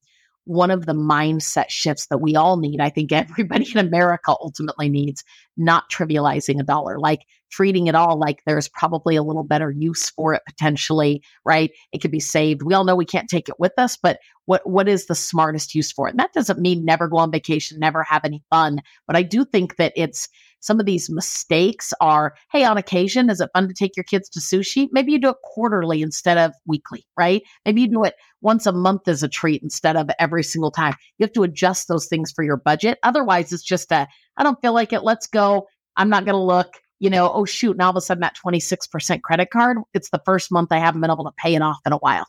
one 0.48 0.70
of 0.70 0.86
the 0.86 0.94
mindset 0.94 1.68
shifts 1.68 2.06
that 2.06 2.22
we 2.22 2.34
all 2.34 2.56
need. 2.56 2.80
I 2.80 2.88
think 2.88 3.12
everybody 3.12 3.70
in 3.70 3.78
America 3.78 4.34
ultimately 4.40 4.88
needs 4.88 5.22
not 5.58 5.90
trivializing 5.90 6.58
a 6.58 6.64
dollar, 6.64 6.98
like 6.98 7.26
treating 7.50 7.86
it 7.86 7.94
all 7.94 8.18
like 8.18 8.42
there's 8.46 8.68
probably 8.68 9.14
a 9.16 9.22
little 9.22 9.44
better 9.44 9.70
use 9.70 10.10
for 10.10 10.32
it 10.32 10.42
potentially, 10.46 11.22
right? 11.44 11.70
It 11.92 12.00
could 12.00 12.10
be 12.10 12.20
saved. 12.20 12.62
We 12.62 12.72
all 12.72 12.84
know 12.84 12.96
we 12.96 13.04
can't 13.04 13.28
take 13.28 13.48
it 13.48 13.58
with 13.58 13.72
us, 13.76 13.96
but 13.96 14.18
what 14.46 14.68
what 14.68 14.88
is 14.88 15.06
the 15.06 15.14
smartest 15.14 15.74
use 15.74 15.92
for 15.92 16.08
it? 16.08 16.12
And 16.12 16.20
that 16.20 16.32
doesn't 16.32 16.60
mean 16.60 16.84
never 16.84 17.08
go 17.08 17.18
on 17.18 17.30
vacation, 17.30 17.78
never 17.78 18.02
have 18.02 18.24
any 18.24 18.42
fun, 18.48 18.80
but 19.06 19.16
I 19.16 19.22
do 19.22 19.44
think 19.44 19.76
that 19.76 19.92
it's 19.96 20.28
some 20.60 20.80
of 20.80 20.86
these 20.86 21.08
mistakes 21.10 21.92
are 22.00 22.34
hey, 22.50 22.64
on 22.64 22.78
occasion, 22.78 23.30
is 23.30 23.40
it 23.40 23.50
fun 23.54 23.68
to 23.68 23.74
take 23.74 23.96
your 23.96 24.04
kids 24.04 24.28
to 24.30 24.40
sushi? 24.40 24.88
Maybe 24.92 25.12
you 25.12 25.20
do 25.20 25.30
it 25.30 25.36
quarterly 25.42 26.02
instead 26.02 26.38
of 26.38 26.52
weekly, 26.66 27.06
right? 27.16 27.42
Maybe 27.64 27.82
you 27.82 27.88
do 27.88 28.04
it 28.04 28.14
once 28.40 28.66
a 28.66 28.72
month 28.72 29.08
as 29.08 29.22
a 29.22 29.28
treat 29.28 29.62
instead 29.62 29.96
of 29.96 30.10
every 30.18 30.42
single 30.42 30.70
time. 30.70 30.94
You 31.18 31.24
have 31.24 31.32
to 31.34 31.42
adjust 31.42 31.88
those 31.88 32.06
things 32.06 32.32
for 32.32 32.44
your 32.44 32.56
budget. 32.56 32.98
Otherwise, 33.02 33.52
it's 33.52 33.62
just 33.62 33.92
a, 33.92 34.06
I 34.36 34.42
don't 34.42 34.60
feel 34.60 34.72
like 34.72 34.92
it. 34.92 35.02
Let's 35.02 35.26
go. 35.26 35.66
I'm 35.96 36.08
not 36.08 36.24
going 36.24 36.34
to 36.34 36.42
look 36.42 36.76
you 37.00 37.10
know, 37.10 37.32
oh 37.32 37.44
shoot, 37.44 37.76
now 37.76 37.84
all 37.84 37.90
of 37.90 37.96
a 37.96 38.00
sudden 38.00 38.22
that 38.22 38.36
26% 38.44 39.22
credit 39.22 39.50
card, 39.50 39.78
it's 39.94 40.10
the 40.10 40.20
first 40.24 40.50
month 40.50 40.72
I 40.72 40.78
haven't 40.78 41.00
been 41.00 41.10
able 41.10 41.24
to 41.24 41.32
pay 41.36 41.54
it 41.54 41.62
off 41.62 41.78
in 41.86 41.92
a 41.92 41.98
while. 41.98 42.26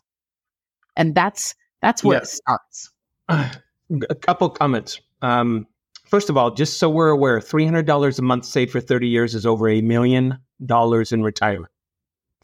And 0.96 1.14
that's 1.14 1.54
that's 1.82 2.04
where 2.04 2.18
it 2.18 2.26
starts. 2.26 2.90
A 3.28 4.14
couple 4.14 4.48
comments. 4.50 5.00
Um, 5.20 5.66
first 6.10 6.28
of 6.28 6.36
all, 6.36 6.50
just 6.50 6.78
so 6.78 6.90
we're 6.90 7.08
aware, 7.08 7.40
three 7.40 7.64
hundred 7.64 7.86
dollars 7.86 8.18
a 8.18 8.22
month 8.22 8.44
saved 8.44 8.72
for 8.72 8.80
thirty 8.80 9.08
years 9.08 9.34
is 9.34 9.46
over 9.46 9.68
a 9.68 9.80
million 9.80 10.38
dollars 10.66 11.12
in 11.12 11.22
retirement. 11.22 11.72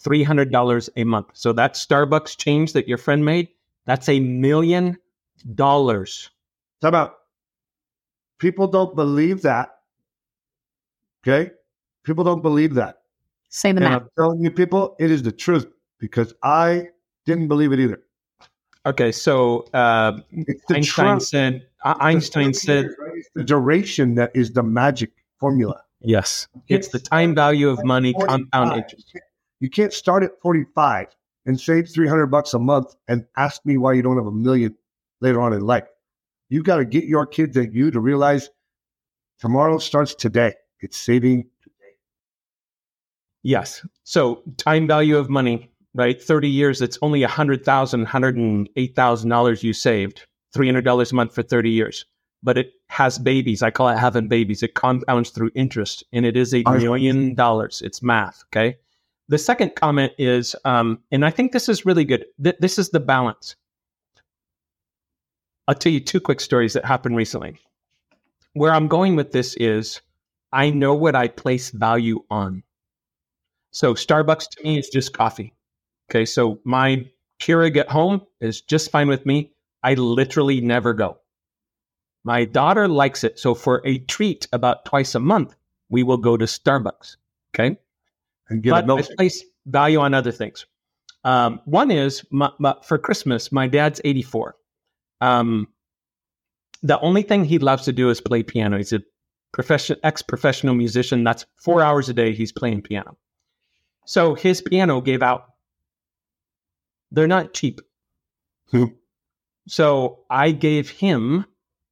Three 0.01 0.23
hundred 0.23 0.53
dollars 0.53 0.89
a 0.97 1.05
month. 1.05 1.29
So 1.35 1.53
that 1.55 1.75
Starbucks 1.75 2.39
change 2.39 2.73
that 2.73 2.89
your 2.89 2.99
friend 2.99 3.25
made, 3.25 3.49
that's 3.85 4.09
a 4.09 4.21
million 4.21 4.97
dollars. 5.55 6.31
How 6.83 6.89
about 6.89 7.15
people 8.39 8.69
don't 8.69 8.95
believe 8.95 9.43
that. 9.43 9.71
Okay, 11.27 11.51
people 12.05 12.25
don't 12.25 12.43
believe 12.43 12.75
that. 12.75 12.99
Say 13.49 13.73
the 13.73 13.81
and 13.83 13.91
math. 13.91 14.03
I'm 14.03 14.09
telling 14.17 14.41
you, 14.41 14.51
people, 14.51 14.97
it 15.01 15.11
is 15.11 15.23
the 15.23 15.33
truth 15.33 15.67
because 15.99 16.33
I 16.43 16.89
didn't 17.25 17.49
believe 17.49 17.73
it 17.73 17.81
either. 17.81 18.03
Okay, 18.87 19.11
so 19.11 19.67
uh, 19.75 20.21
Einstein 20.71 21.19
said. 21.19 21.67
uh, 21.85 21.95
Einstein 21.99 22.55
said, 22.55 22.89
the 23.35 23.43
duration 23.43 24.15
that 24.15 24.31
is 24.35 24.53
the 24.53 24.63
magic 24.63 25.13
formula. 25.41 25.83
"Yes, 26.01 26.47
it's 26.69 26.89
the 26.89 27.01
time 27.01 27.35
value 27.35 27.69
of 27.69 27.83
money, 27.85 28.15
compound 28.15 28.77
interest." 28.77 29.13
You 29.59 29.71
can't 29.71 29.93
start 29.93 30.23
at 30.23 30.41
45 30.41 31.09
and 31.47 31.59
save 31.59 31.89
300 31.89 32.27
bucks 32.27 32.55
a 32.55 32.59
month 32.59 32.95
and 33.09 33.27
ask 33.37 33.65
me 33.65 33.77
why 33.77 33.95
you 33.95 34.03
don't 34.03 34.17
have 34.17 34.27
a 34.27 34.33
million 34.33 34.77
later 35.21 35.41
on 35.41 35.53
in 35.53 35.63
life. 35.63 35.89
You 36.49 36.63
got 36.63 36.77
to 36.77 36.85
get 36.85 37.05
your 37.05 37.27
kids 37.27 37.57
and 37.57 37.75
you 37.75 37.91
to 37.91 37.99
realize 37.99 38.51
tomorrow 39.41 39.79
starts 39.79 40.15
today. 40.15 40.55
It's 40.81 40.97
saving 40.97 41.49
today. 41.63 41.97
Yes. 43.43 43.85
So 44.05 44.43
time 44.59 44.87
value 44.87 45.17
of 45.17 45.31
money, 45.31 45.71
right? 45.97 46.23
30 46.23 46.49
years, 46.49 46.83
it's 46.83 46.99
only 47.03 47.23
$100,000, 47.23 47.65
$108,000 48.07 49.63
you 49.63 49.73
saved, 49.73 50.27
$300 50.55 51.13
a 51.13 51.15
month 51.15 51.35
for 51.35 51.43
30 51.43 51.71
years. 51.71 52.05
But 52.43 52.59
it 52.59 52.73
has 52.89 53.19
babies. 53.19 53.63
I 53.63 53.71
call 53.71 53.89
it 53.89 53.99
having 53.99 54.29
babies. 54.29 54.63
It 54.63 54.75
compounds 54.75 55.31
through 55.31 55.51
interest, 55.55 56.05
and 56.13 56.25
it 56.25 56.37
is 56.37 56.55
a 56.55 56.63
million 56.63 57.35
dollars. 57.35 57.83
It's 57.83 58.03
math. 58.03 58.45
Okay. 58.49 58.77
The 59.29 59.39
second 59.39 59.75
comment 59.75 60.13
is, 60.19 60.55
um, 60.65 61.01
and 61.11 61.25
I 61.25 61.31
think 61.31 61.51
this 61.51 61.69
is 61.69 61.85
really 61.85 62.05
good. 62.05 62.27
Th- 62.43 62.57
this 62.61 62.79
is 62.79 62.91
the 62.91 63.01
balance. 63.01 63.57
I'll 65.67 65.75
tell 65.75 65.91
you 65.91 65.99
two 65.99 66.21
quick 66.21 66.41
stories 66.41 66.75
that 66.75 66.85
happened 66.85 67.17
recently. 67.17 67.59
Where 68.53 68.73
I'm 68.73 68.87
going 68.87 69.17
with 69.17 69.33
this 69.33 69.57
is 69.57 70.01
I 70.53 70.71
know 70.71 70.95
what 70.95 71.17
I 71.17 71.27
place 71.27 71.71
value 71.71 72.23
on. 72.31 72.63
So 73.73 73.95
Starbucks 73.95 74.49
to 74.51 74.63
me 74.63 74.79
is 74.79 74.89
just 74.89 75.13
coffee. 75.13 75.56
Okay, 76.11 76.25
so 76.25 76.61
my 76.65 77.07
Keurig 77.41 77.77
at 77.77 77.89
home 77.89 78.23
is 78.41 78.61
just 78.61 78.91
fine 78.91 79.09
with 79.09 79.27
me. 79.27 79.53
I 79.83 79.95
literally 79.95 80.61
never 80.61 80.95
go. 80.95 81.19
My 82.25 82.45
daughter 82.45 82.89
likes 82.89 83.25
it, 83.25 83.39
so 83.39 83.55
for 83.55 83.83
a 83.85 83.99
treat 83.99 84.49
about 84.53 84.85
twice 84.85 85.15
a 85.15 85.21
month, 85.21 85.55
we 85.89 86.03
will 86.03 86.17
go 86.17 86.37
to 86.37 86.45
Starbucks. 86.45 87.17
Okay, 87.55 87.77
and 88.49 88.63
get 88.63 88.71
but 88.71 88.85
a 88.85 88.87
milk. 88.87 89.01
I 89.01 89.15
place 89.17 89.45
value 89.67 90.01
on 90.01 90.15
other 90.15 90.33
things. 90.33 90.67
Um, 91.25 91.61
one 91.65 91.91
is 91.91 92.25
my, 92.31 92.51
my, 92.59 92.75
for 92.85 92.99
Christmas, 92.99 93.51
my 93.51 93.67
dad's 93.67 94.01
84. 94.05 94.55
Um, 95.21 95.67
the 96.83 97.01
only 97.01 97.23
thing 97.23 97.45
he 97.45 97.59
loves 97.59 97.85
to 97.85 97.93
do 97.93 98.11
is 98.11 98.21
play 98.21 98.45
piano. 98.45 98.77
He's 98.77 98.93
a 98.93 99.03
profession, 99.53 99.97
ex-professional 100.05 100.75
musician. 100.75 101.25
That's 101.25 101.45
four 101.57 101.83
hours 101.83 102.09
a 102.09 102.15
day 102.15 102.33
he's 102.33 102.53
playing 102.53 102.83
piano. 102.83 103.17
So 104.05 104.35
his 104.35 104.63
piano 104.63 105.01
gave 105.01 105.23
out. 105.23 105.47
They're 107.11 107.27
not 107.27 107.55
cheap. 107.55 107.81
So 109.69 110.21
I 110.31 110.51
gave 110.53 110.91
him 110.91 111.47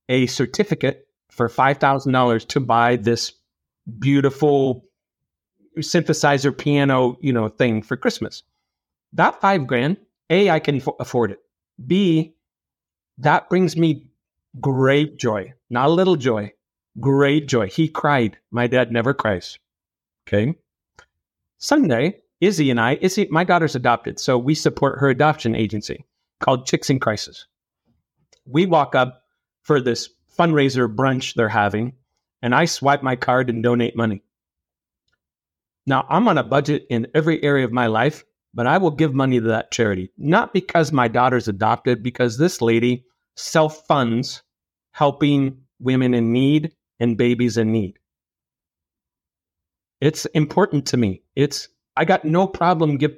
a 0.08 0.26
certificate 0.26 1.08
for 1.30 1.48
five 1.48 1.78
thousand 1.78 2.12
dollars 2.12 2.44
to 2.46 2.60
buy 2.60 2.96
this 2.96 3.32
beautiful 3.98 4.84
synthesizer 5.78 6.56
piano, 6.56 7.16
you 7.20 7.32
know, 7.32 7.48
thing 7.48 7.82
for 7.82 7.96
Christmas. 7.96 8.42
That 9.12 9.40
five 9.40 9.66
grand, 9.66 9.96
A, 10.30 10.50
I 10.50 10.58
can 10.60 10.80
fo- 10.80 10.96
afford 11.00 11.32
it. 11.32 11.40
B, 11.84 12.34
that 13.18 13.48
brings 13.48 13.76
me 13.76 14.10
great 14.60 15.18
joy, 15.18 15.54
not 15.70 15.88
a 15.88 15.92
little 15.92 16.16
joy, 16.16 16.52
great 17.00 17.48
joy. 17.48 17.68
He 17.68 17.88
cried. 17.88 18.38
My 18.50 18.66
dad 18.66 18.92
never 18.92 19.14
cries. 19.14 19.58
Okay. 20.26 20.54
Sunday, 21.58 22.20
Izzy 22.44 22.70
and 22.70 22.80
I, 22.80 22.98
Izzy, 23.00 23.26
my 23.30 23.44
daughter's 23.44 23.74
adopted, 23.74 24.18
so 24.18 24.36
we 24.38 24.54
support 24.54 24.98
her 24.98 25.08
adoption 25.08 25.54
agency 25.54 26.04
called 26.40 26.66
Chicks 26.66 26.90
in 26.90 27.00
Crisis. 27.00 27.46
We 28.46 28.66
walk 28.66 28.94
up 28.94 29.22
for 29.62 29.80
this 29.80 30.10
fundraiser 30.38 30.94
brunch 30.94 31.34
they're 31.34 31.48
having, 31.48 31.94
and 32.42 32.54
I 32.54 32.66
swipe 32.66 33.02
my 33.02 33.16
card 33.16 33.48
and 33.48 33.62
donate 33.62 33.96
money. 33.96 34.22
Now, 35.86 36.06
I'm 36.08 36.28
on 36.28 36.38
a 36.38 36.44
budget 36.44 36.86
in 36.90 37.06
every 37.14 37.42
area 37.42 37.64
of 37.64 37.72
my 37.72 37.86
life, 37.86 38.24
but 38.52 38.66
I 38.66 38.78
will 38.78 38.90
give 38.90 39.14
money 39.14 39.40
to 39.40 39.48
that 39.48 39.70
charity, 39.70 40.10
not 40.16 40.52
because 40.52 40.92
my 40.92 41.08
daughter's 41.08 41.48
adopted, 41.48 42.02
because 42.02 42.38
this 42.38 42.60
lady 42.60 43.04
self 43.36 43.86
funds 43.86 44.42
helping 44.92 45.58
women 45.80 46.14
in 46.14 46.32
need 46.32 46.72
and 47.00 47.16
babies 47.16 47.56
in 47.56 47.72
need. 47.72 47.98
It's 50.00 50.26
important 50.26 50.86
to 50.88 50.96
me. 50.96 51.22
It's 51.34 51.68
I 51.96 52.04
got 52.04 52.24
no 52.24 52.46
problem 52.46 52.96
give 52.96 53.16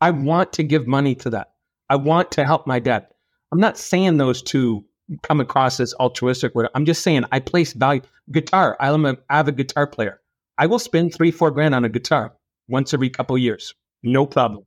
I 0.00 0.10
want 0.10 0.52
to 0.54 0.62
give 0.62 0.86
money 0.86 1.14
to 1.16 1.30
that. 1.30 1.52
I 1.88 1.96
want 1.96 2.32
to 2.32 2.44
help 2.44 2.66
my 2.66 2.78
dad. 2.78 3.06
I'm 3.52 3.60
not 3.60 3.78
saying 3.78 4.16
those 4.16 4.42
two 4.42 4.84
come 5.22 5.40
across 5.40 5.78
as 5.80 5.94
altruistic. 5.94 6.52
I'm 6.74 6.84
just 6.84 7.02
saying 7.02 7.24
I 7.32 7.40
place 7.40 7.72
value. 7.72 8.02
Guitar. 8.30 8.76
I'm 8.80 9.04
an 9.04 9.18
avid 9.30 9.56
guitar 9.56 9.86
player. 9.86 10.20
I 10.58 10.66
will 10.66 10.78
spend 10.78 11.14
three, 11.14 11.30
four 11.30 11.50
grand 11.50 11.74
on 11.74 11.84
a 11.84 11.88
guitar 11.88 12.34
once 12.68 12.94
every 12.94 13.10
couple 13.10 13.36
years. 13.38 13.74
No 14.02 14.26
problem. 14.26 14.64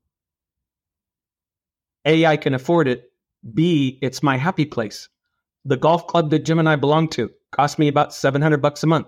A, 2.05 2.25
I 2.25 2.37
can 2.37 2.53
afford 2.53 2.87
it. 2.87 3.11
B, 3.53 3.99
it's 4.01 4.23
my 4.23 4.37
happy 4.37 4.65
place. 4.65 5.09
The 5.65 5.77
golf 5.77 6.07
club 6.07 6.29
that 6.29 6.45
Jim 6.45 6.59
and 6.59 6.69
I 6.69 6.75
belong 6.75 7.09
to 7.09 7.31
cost 7.51 7.79
me 7.79 7.87
about 7.87 8.13
700 8.13 8.61
bucks 8.61 8.83
a 8.83 8.87
month. 8.87 9.07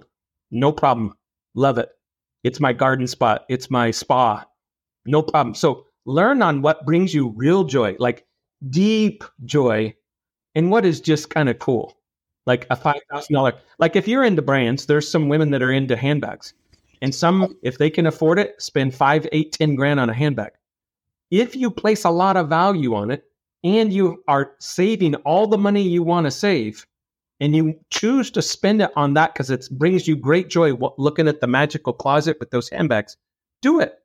No 0.51 0.71
problem. 0.71 1.13
Love 1.53 1.77
it. 1.77 1.89
It's 2.47 2.61
my 2.61 2.71
garden 2.71 3.07
spot. 3.07 3.43
It's 3.49 3.69
my 3.69 3.91
spa. 3.91 4.45
No 5.05 5.21
problem. 5.21 5.53
So 5.53 5.85
learn 6.05 6.41
on 6.41 6.61
what 6.61 6.85
brings 6.85 7.13
you 7.13 7.33
real 7.35 7.65
joy, 7.65 7.97
like 7.99 8.25
deep 8.69 9.25
joy, 9.43 9.93
and 10.55 10.71
what 10.71 10.85
is 10.85 11.01
just 11.01 11.29
kind 11.29 11.49
of 11.49 11.59
cool. 11.59 11.97
Like 12.45 12.65
a 12.69 12.77
$5,000. 12.77 13.53
Like 13.79 13.97
if 13.97 14.07
you're 14.07 14.23
into 14.23 14.41
brands, 14.41 14.85
there's 14.85 15.11
some 15.11 15.27
women 15.27 15.51
that 15.51 15.61
are 15.61 15.73
into 15.73 15.97
handbags. 15.97 16.53
And 17.01 17.13
some, 17.13 17.57
if 17.63 17.79
they 17.79 17.89
can 17.89 18.07
afford 18.07 18.39
it, 18.39 18.61
spend 18.61 18.95
five, 18.95 19.27
eight, 19.33 19.51
ten 19.51 19.75
grand 19.75 19.99
on 19.99 20.09
a 20.09 20.13
handbag. 20.13 20.53
If 21.29 21.53
you 21.53 21.69
place 21.69 22.05
a 22.05 22.09
lot 22.09 22.37
of 22.37 22.47
value 22.47 22.95
on 22.95 23.11
it 23.11 23.25
and 23.65 23.91
you 23.91 24.23
are 24.29 24.53
saving 24.59 25.15
all 25.15 25.47
the 25.47 25.57
money 25.57 25.81
you 25.81 26.01
want 26.01 26.27
to 26.27 26.31
save, 26.31 26.87
and 27.39 27.55
you 27.55 27.79
choose 27.91 28.31
to 28.31 28.41
spend 28.41 28.81
it 28.81 28.91
on 28.95 29.13
that 29.13 29.33
because 29.33 29.49
it 29.49 29.67
brings 29.71 30.07
you 30.07 30.15
great 30.15 30.49
joy 30.49 30.73
looking 30.97 31.27
at 31.27 31.41
the 31.41 31.47
magical 31.47 31.93
closet 31.93 32.37
with 32.39 32.51
those 32.51 32.69
handbags, 32.69 33.17
do 33.61 33.79
it. 33.79 33.95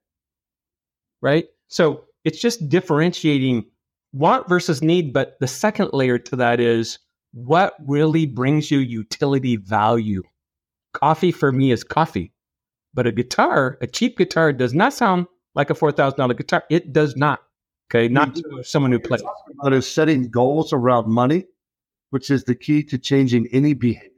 Right? 1.21 1.47
So 1.69 2.05
it's 2.25 2.41
just 2.41 2.69
differentiating 2.69 3.65
want 4.13 4.49
versus 4.49 4.83
need. 4.83 5.13
But 5.13 5.39
the 5.41 5.49
second 5.49 5.91
layer 5.93 6.19
to 6.19 6.37
that 6.37 6.61
is 6.61 6.99
what 7.33 7.75
really 7.87 8.27
brings 8.27 8.71
you 8.71 8.79
utility 8.79 9.57
value. 9.57 10.23
Coffee 10.93 11.33
for 11.33 11.51
me 11.51 11.73
is 11.73 11.85
coffee, 11.85 12.33
but 12.93 13.07
a 13.07 13.13
guitar, 13.13 13.79
a 13.81 13.87
cheap 13.87 14.19
guitar, 14.19 14.53
does 14.53 14.75
not 14.75 14.93
sound 14.93 15.27
like 15.55 15.71
a 15.71 15.75
$4,000 15.75 16.37
guitar. 16.37 16.65
It 16.69 16.93
does 16.93 17.17
not. 17.17 17.41
Okay. 17.91 18.09
Not 18.09 18.35
to 18.37 18.63
someone 18.63 18.93
who 18.93 18.99
plays. 18.99 19.23
But 19.63 19.73
is 19.73 19.91
setting 19.91 20.29
goals 20.29 20.73
around 20.73 21.09
money, 21.09 21.47
which 22.13 22.31
is 22.31 22.45
the 22.45 22.55
key 22.55 22.83
to 22.85 22.99
changing 22.99 23.47
any 23.53 23.73
behavior. 23.75 24.11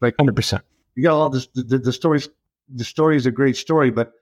Like 0.00 0.16
100%. 0.18 0.60
you 0.94 1.02
got 1.02 1.14
all 1.14 1.30
this. 1.30 1.46
The, 1.54 1.78
the 1.78 1.92
stories. 1.92 2.28
The 2.74 2.84
story 2.84 3.16
is 3.16 3.26
a 3.26 3.30
great 3.30 3.56
story, 3.56 3.90
but 3.90 4.12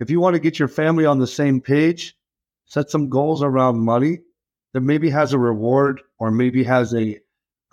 if 0.00 0.10
you 0.10 0.20
want 0.20 0.34
to 0.34 0.40
get 0.40 0.58
your 0.58 0.68
family 0.68 1.04
on 1.06 1.18
the 1.18 1.26
same 1.26 1.60
page, 1.60 2.16
set 2.66 2.90
some 2.90 3.08
goals 3.08 3.42
around 3.42 3.80
money 3.80 4.18
that 4.74 4.80
maybe 4.80 5.08
has 5.10 5.32
a 5.32 5.38
reward 5.38 6.00
or 6.18 6.30
maybe 6.30 6.62
has 6.64 6.94
a 6.94 7.18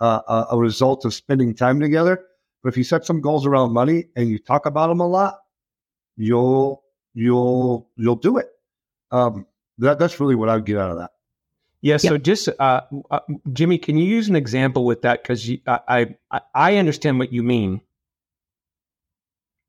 uh, 0.00 0.20
a- 0.28 0.46
a 0.52 0.58
result 0.58 1.04
of 1.04 1.12
spending 1.14 1.54
time 1.54 1.78
together. 1.80 2.22
But 2.62 2.68
if 2.70 2.76
you 2.78 2.84
set 2.84 3.04
some 3.04 3.20
goals 3.20 3.44
around 3.46 3.72
money 3.72 4.06
and 4.16 4.28
you 4.28 4.38
talk 4.38 4.64
about 4.66 4.88
them 4.88 5.00
a 5.00 5.06
lot, 5.08 5.38
you'll 6.16 6.82
you'll 7.14 7.88
you'll 7.96 8.16
do 8.16 8.38
it. 8.38 8.48
Um, 9.10 9.46
that 9.78 9.98
that's 9.98 10.20
really 10.20 10.36
what 10.36 10.48
I 10.48 10.54
would 10.56 10.66
get 10.66 10.78
out 10.78 10.90
of 10.90 10.98
that. 10.98 11.10
Yeah. 11.82 11.96
So 11.96 12.18
just 12.18 12.48
uh, 12.58 12.82
uh, 13.10 13.20
Jimmy, 13.52 13.78
can 13.78 13.96
you 13.96 14.04
use 14.04 14.28
an 14.28 14.36
example 14.36 14.84
with 14.84 15.02
that? 15.02 15.22
Because 15.22 15.50
I, 15.66 16.14
I 16.30 16.40
I 16.54 16.76
understand 16.76 17.18
what 17.18 17.32
you 17.32 17.42
mean, 17.42 17.80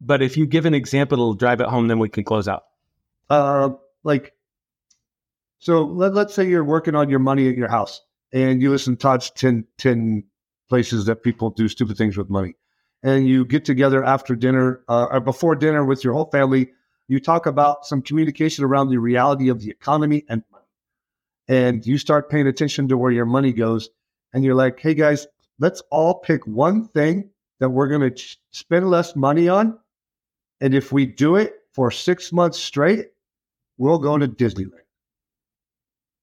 but 0.01 0.21
if 0.21 0.35
you 0.35 0.45
give 0.45 0.65
an 0.65 0.73
example, 0.73 1.15
it'll 1.15 1.33
drive 1.35 1.61
it 1.61 1.67
home. 1.67 1.87
Then 1.87 1.99
we 1.99 2.09
can 2.09 2.23
close 2.23 2.47
out. 2.47 2.63
Uh, 3.29 3.69
like, 4.03 4.33
so 5.59 5.83
let, 5.83 6.13
let's 6.13 6.33
say 6.33 6.47
you're 6.47 6.65
working 6.65 6.95
on 6.95 7.09
your 7.09 7.19
money 7.19 7.47
at 7.47 7.55
your 7.55 7.69
house 7.69 8.01
and 8.33 8.61
you 8.61 8.69
listen 8.71 8.97
to 8.97 9.01
Todd's 9.01 9.29
10, 9.31 9.65
10 9.77 10.23
places 10.67 11.05
that 11.05 11.23
people 11.23 11.49
do 11.51 11.69
stupid 11.69 11.97
things 11.97 12.17
with 12.17 12.29
money. 12.29 12.55
And 13.03 13.27
you 13.27 13.45
get 13.45 13.63
together 13.63 14.03
after 14.03 14.35
dinner 14.35 14.81
uh, 14.89 15.07
or 15.11 15.19
before 15.21 15.55
dinner 15.55 15.85
with 15.85 16.03
your 16.03 16.13
whole 16.13 16.29
family. 16.29 16.71
You 17.07 17.19
talk 17.19 17.45
about 17.45 17.85
some 17.85 18.01
communication 18.01 18.65
around 18.65 18.89
the 18.89 18.97
reality 18.97 19.49
of 19.49 19.61
the 19.61 19.69
economy 19.69 20.25
and. 20.27 20.43
And 21.47 21.85
you 21.85 21.97
start 21.97 22.29
paying 22.29 22.47
attention 22.47 22.87
to 22.89 22.97
where 22.97 23.11
your 23.11 23.25
money 23.25 23.53
goes. 23.53 23.89
And 24.33 24.43
you're 24.43 24.55
like, 24.55 24.79
hey 24.79 24.93
guys, 24.93 25.27
let's 25.59 25.81
all 25.91 26.15
pick 26.15 26.45
one 26.47 26.87
thing 26.87 27.29
that 27.59 27.69
we're 27.69 27.87
going 27.87 28.01
to 28.01 28.11
ch- 28.11 28.39
spend 28.51 28.89
less 28.89 29.15
money 29.15 29.49
on. 29.49 29.77
And 30.61 30.73
if 30.73 30.91
we 30.91 31.05
do 31.05 31.35
it 31.35 31.53
for 31.73 31.91
six 31.91 32.31
months 32.31 32.57
straight, 32.59 33.07
we'll 33.77 33.99
go 33.99 34.17
to 34.17 34.27
Disneyland. 34.27 34.81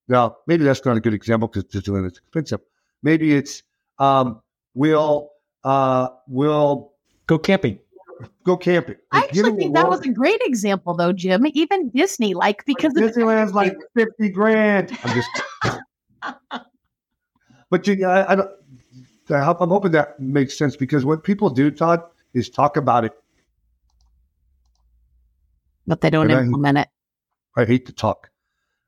Now, 0.08 0.38
maybe 0.46 0.64
that's 0.64 0.84
not 0.84 0.96
a 0.96 1.00
good 1.00 1.14
example 1.14 1.48
because 1.48 1.64
Disneyland 1.64 2.06
is 2.06 2.18
expensive. 2.18 2.60
Maybe 3.02 3.34
it's 3.34 3.62
um, 3.98 4.40
we'll 4.74 5.30
uh, 5.64 6.08
we'll 6.26 6.92
go 7.26 7.38
camping. 7.38 7.78
Go 8.44 8.56
camping. 8.56 8.96
I 9.12 9.24
actually 9.24 9.56
think 9.56 9.74
that 9.74 9.88
was 9.88 10.00
a 10.00 10.08
great 10.08 10.40
example, 10.42 10.94
though, 10.94 11.12
Jim. 11.12 11.46
Even 11.54 11.90
Disney, 11.90 12.34
like 12.34 12.64
because 12.64 12.92
Disneyland's 12.94 13.54
like 13.54 13.76
fifty 13.94 14.28
grand. 14.28 14.96
I'm 15.04 15.14
just, 15.14 15.30
but 17.70 17.86
you, 17.86 18.06
I, 18.06 18.32
I 18.32 18.34
don't. 18.34 18.50
I'm 19.30 19.68
hoping 19.68 19.92
that 19.92 20.18
makes 20.18 20.56
sense 20.56 20.74
because 20.76 21.04
what 21.04 21.22
people 21.22 21.50
do, 21.50 21.70
Todd, 21.70 22.02
is 22.32 22.48
talk 22.48 22.76
about 22.76 23.04
it, 23.04 23.12
but 25.86 26.00
they 26.00 26.10
don't 26.10 26.30
and 26.30 26.46
implement 26.46 26.78
I, 26.78 26.80
it. 26.82 26.88
I 27.56 27.64
hate 27.64 27.86
to 27.86 27.92
talk. 27.92 28.30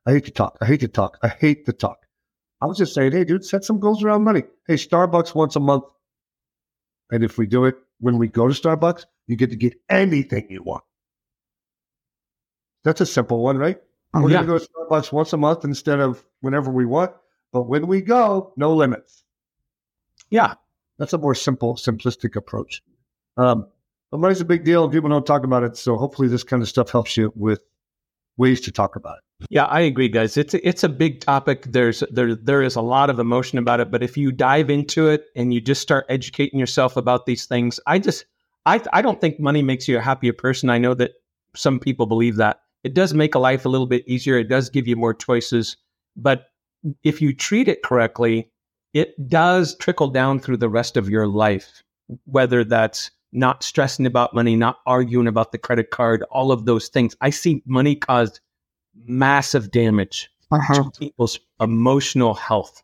I 0.07 0.13
hate 0.13 0.25
to 0.25 0.31
talk. 0.31 0.57
I 0.61 0.67
hate 0.67 0.81
to 0.81 0.89
talk. 0.89 1.19
I 1.23 1.29
hate 1.29 1.67
to 1.67 1.73
talk. 1.73 2.07
I 2.63 2.67
was 2.67 2.79
just 2.79 2.95
saying, 2.95 3.13
hey, 3.13 3.25
dude, 3.25 3.45
set 3.45 3.65
some 3.65 3.81
goals 3.81 4.05
around 4.05 4.23
money. 4.23 4.43
Hey, 4.67 4.75
Starbucks 4.75 5.35
once 5.35 5.57
a 5.57 5.61
month. 5.61 5.85
And 7.11 7.25
if 7.25 7.39
we 7.39 7.47
do 7.47 7.65
it 7.65 7.77
when 8.01 8.19
we 8.19 8.29
go 8.29 8.49
to 8.49 8.55
Starbucks, 8.55 9.07
you 9.31 9.37
get 9.37 9.51
to 9.51 9.57
get 9.57 9.75
anything 9.89 10.47
you 10.51 10.63
want. 10.63 10.85
That's 12.85 13.01
a 13.01 13.07
simple 13.07 13.43
one, 13.43 13.59
right? 13.59 13.79
Oh, 14.15 14.23
We're 14.23 14.31
yeah. 14.31 14.43
going 14.43 14.47
to 14.47 14.53
go 14.53 14.59
to 14.59 14.69
Starbucks 14.89 15.13
once 15.13 15.33
a 15.33 15.37
month 15.37 15.65
instead 15.65 16.01
of 16.01 16.25
whenever 16.41 16.71
we 16.71 16.87
want. 16.87 17.13
But 17.53 17.63
when 17.65 17.87
we 17.87 18.01
go, 18.01 18.53
no 18.57 18.75
limits. 18.75 19.25
Yeah. 20.31 20.55
That's 20.99 21.13
a 21.13 21.19
more 21.19 21.35
simple, 21.35 21.77
simplistic 21.77 22.37
approach. 22.37 22.83
Um, 23.37 23.67
but 24.11 24.19
money's 24.19 24.41
a 24.41 24.45
big 24.45 24.65
deal 24.65 24.85
and 24.85 24.93
people 24.93 25.09
don't 25.09 25.27
talk 25.27 25.45
about 25.45 25.63
it. 25.63 25.77
So 25.77 25.97
hopefully 25.97 26.29
this 26.29 26.45
kind 26.45 26.63
of 26.63 26.69
stuff 26.69 26.91
helps 26.91 27.17
you 27.17 27.33
with 27.37 27.63
ways 28.37 28.61
to 28.63 28.73
talk 28.73 28.97
about 28.97 29.19
it. 29.19 29.47
Yeah, 29.49 29.65
I 29.65 29.81
agree, 29.81 30.09
guys. 30.09 30.37
It's 30.37 30.55
a, 30.55 30.69
it's 30.69 30.85
a 30.85 30.89
big 30.89 31.21
topic. 31.21 31.65
There's 31.73 32.03
there 32.11 32.35
there 32.35 32.63
is 32.63 32.77
a 32.77 32.83
lot 32.83 33.09
of 33.09 33.19
emotion 33.19 33.59
about 33.59 33.81
it, 33.81 33.91
but 33.91 34.03
if 34.03 34.17
you 34.17 34.33
dive 34.33 34.69
into 34.69 35.09
it 35.09 35.27
and 35.35 35.55
you 35.55 35.61
just 35.61 35.81
start 35.81 36.05
educating 36.11 36.59
yourself 36.59 36.97
about 36.97 37.25
these 37.25 37.47
things, 37.47 37.81
I 37.87 37.99
just 37.99 38.27
I 38.67 38.81
I 38.93 39.03
don't 39.03 39.21
think 39.21 39.41
money 39.41 39.63
makes 39.63 39.89
you 39.89 39.99
a 39.99 40.03
happier 40.03 40.33
person. 40.33 40.71
I 40.71 40.79
know 40.79 40.95
that 40.95 41.13
some 41.55 41.79
people 41.81 42.07
believe 42.07 42.37
that. 42.37 42.61
It 42.85 42.95
does 42.95 43.13
make 43.13 43.35
a 43.35 43.39
life 43.39 43.65
a 43.65 43.69
little 43.69 43.87
bit 43.87 44.07
easier. 44.07 44.39
It 44.39 44.49
does 44.49 44.71
give 44.71 44.87
you 44.87 44.97
more 44.97 45.15
choices, 45.15 45.77
but 46.17 46.47
if 47.03 47.21
you 47.21 47.35
treat 47.35 47.69
it 47.69 47.83
correctly, 47.83 48.51
it 48.95 49.29
does 49.29 49.77
trickle 49.77 50.09
down 50.09 50.41
through 50.41 50.57
the 50.57 50.69
rest 50.69 50.97
of 50.97 51.09
your 51.09 51.27
life, 51.27 51.83
whether 52.25 52.65
that's 52.65 53.11
not 53.33 53.63
stressing 53.63 54.07
about 54.07 54.35
money, 54.35 54.57
not 54.57 54.79
arguing 54.87 55.27
about 55.27 55.53
the 55.53 55.59
credit 55.59 55.91
card, 55.91 56.23
all 56.31 56.51
of 56.51 56.65
those 56.65 56.89
things. 56.89 57.15
I 57.21 57.31
see 57.31 57.63
money 57.67 57.95
caused 57.95 58.41
massive 59.05 59.71
damage 59.71 60.31
uh-huh. 60.51 60.75
to 60.75 60.91
people's 60.99 61.39
emotional 61.61 62.35
health. 62.35 62.83